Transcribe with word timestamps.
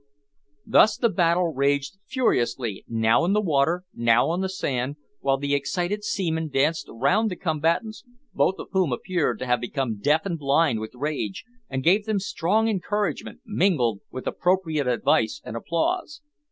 Thus 0.65 0.97
the 0.97 1.09
battle 1.09 1.53
raged 1.53 1.97
furiously, 2.07 2.83
now 2.87 3.23
in 3.23 3.33
the 3.33 3.39
water, 3.39 3.83
now 3.93 4.31
on 4.31 4.41
the 4.41 4.49
sand, 4.49 4.95
while 5.19 5.37
the 5.37 5.53
excited 5.53 6.03
seaman 6.03 6.47
danced 6.49 6.87
round 6.89 7.29
the 7.29 7.35
combatants 7.35 8.03
both 8.33 8.55
of 8.57 8.69
whom 8.71 8.91
appeared 8.91 9.37
to 9.37 9.45
have 9.45 9.61
become 9.61 9.99
deaf 9.99 10.25
and 10.25 10.39
blind 10.39 10.79
with 10.79 10.95
rage 10.95 11.45
and 11.69 11.83
gave 11.83 12.05
them 12.05 12.17
strong 12.17 12.67
encouragement, 12.67 13.41
mingled 13.45 14.01
with 14.09 14.25
appropriate 14.25 14.87
advice 14.87 15.39
and 15.45 15.55
applause. 15.55 16.21